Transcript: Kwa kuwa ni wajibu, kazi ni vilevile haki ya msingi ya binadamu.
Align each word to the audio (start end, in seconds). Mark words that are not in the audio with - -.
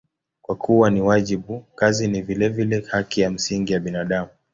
Kwa 0.41 0.55
kuwa 0.55 0.89
ni 0.89 1.01
wajibu, 1.01 1.65
kazi 1.75 2.07
ni 2.07 2.21
vilevile 2.21 2.85
haki 2.91 3.21
ya 3.21 3.31
msingi 3.31 3.73
ya 3.73 3.79
binadamu. 3.79 4.29